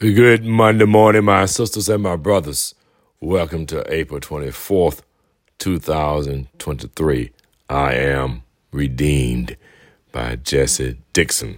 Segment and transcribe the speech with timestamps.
[0.00, 2.72] Good Monday morning, my sisters and my brothers.
[3.18, 5.00] Welcome to April 24th,
[5.58, 7.32] 2023.
[7.68, 9.56] I am redeemed
[10.12, 11.56] by Jesse Dixon.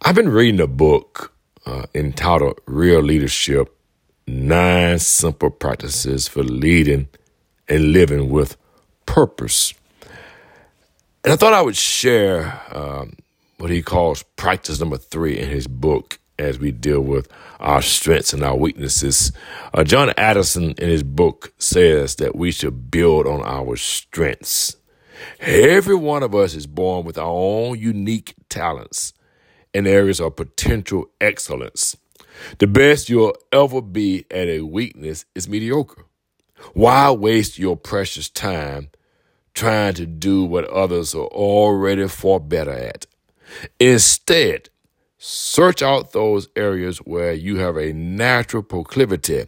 [0.00, 1.34] I've been reading a book
[1.66, 3.76] uh, entitled Real Leadership
[4.26, 7.08] Nine Simple Practices for Leading
[7.68, 8.56] and Living with
[9.04, 9.74] Purpose.
[11.22, 13.18] And I thought I would share um,
[13.58, 17.28] what he calls practice number three in his book as we deal with
[17.60, 19.32] our strengths and our weaknesses.
[19.72, 24.76] Uh, John Addison, in his book, says that we should build on our strengths.
[25.40, 29.12] Every one of us is born with our own unique talents
[29.72, 31.96] and areas of potential excellence.
[32.58, 36.04] The best you'll ever be at a weakness is mediocre.
[36.74, 38.90] Why waste your precious time
[39.54, 43.06] trying to do what others are already far better at?
[43.78, 44.68] Instead,
[45.28, 49.46] search out those areas where you have a natural proclivity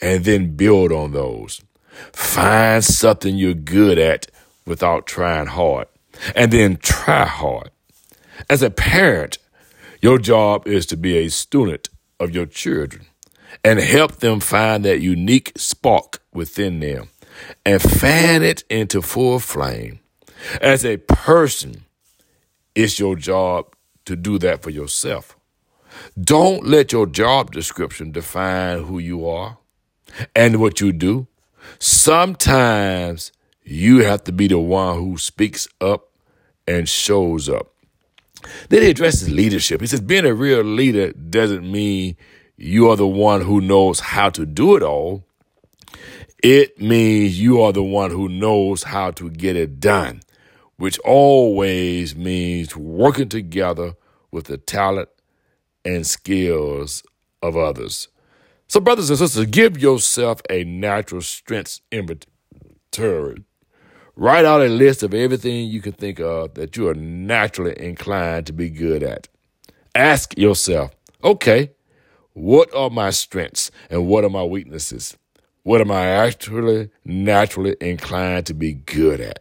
[0.00, 1.60] and then build on those.
[2.12, 4.28] Find something you're good at
[4.64, 5.88] without trying hard,
[6.36, 7.70] and then try hard.
[8.48, 9.38] As a parent,
[10.00, 11.88] your job is to be a student
[12.20, 13.06] of your children
[13.64, 17.08] and help them find that unique spark within them
[17.66, 19.98] and fan it into full flame.
[20.60, 21.84] As a person,
[22.76, 25.36] it's your job to do that for yourself.
[26.20, 29.58] Don't let your job description define who you are
[30.34, 31.26] and what you do.
[31.78, 33.32] Sometimes
[33.64, 36.08] you have to be the one who speaks up
[36.66, 37.72] and shows up.
[38.68, 39.80] Then he addresses leadership.
[39.80, 42.16] He says, being a real leader doesn't mean
[42.56, 45.24] you are the one who knows how to do it all.
[46.42, 50.22] It means you are the one who knows how to get it done,
[50.80, 53.94] which always means working together
[54.30, 55.10] with the talent
[55.84, 57.02] and skills
[57.42, 58.08] of others.
[58.66, 63.44] So, brothers and sisters, give yourself a natural strengths inventory.
[64.16, 68.46] Write out a list of everything you can think of that you are naturally inclined
[68.46, 69.28] to be good at.
[69.94, 70.92] Ask yourself,
[71.22, 71.72] okay,
[72.32, 75.14] what are my strengths and what are my weaknesses?
[75.62, 79.40] What am I actually naturally inclined to be good at?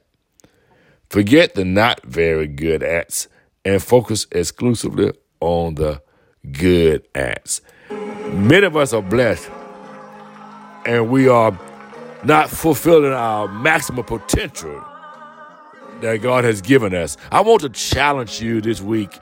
[1.10, 3.28] Forget the not very good ats
[3.66, 6.04] and focus exclusively on the
[6.52, 7.62] good ats.
[7.90, 9.50] Many of us are blessed
[10.86, 11.58] and we are
[12.24, 14.84] not fulfilling our maximum potential
[16.02, 17.18] that God has given us.
[17.32, 19.18] I want to challenge you this week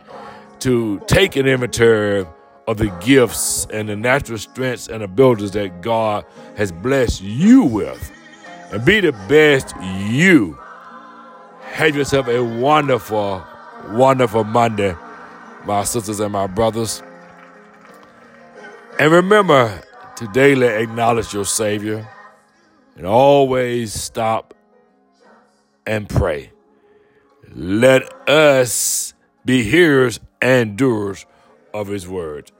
[0.59, 2.25] to take an inventory
[2.67, 6.25] of the gifts and the natural strengths and abilities that God
[6.57, 8.11] has blessed you with
[8.73, 9.73] and be the best
[10.09, 10.59] you.
[11.77, 13.45] Have yourself a wonderful,
[13.89, 14.95] wonderful Monday,
[15.63, 17.03] my sisters and my brothers.
[18.97, 19.83] And remember
[20.15, 22.09] to daily acknowledge your Savior
[22.95, 24.55] and always stop
[25.85, 26.51] and pray.
[27.53, 29.13] Let us
[29.45, 31.27] be hearers and doers
[31.75, 32.51] of His word.